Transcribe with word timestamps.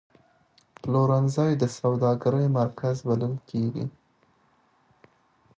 پلورنځی 0.81 1.51
د 1.57 1.63
سوداګرۍ 1.79 2.45
مرکز 2.59 2.95
بلل 3.07 3.35
کېږي. 3.49 3.85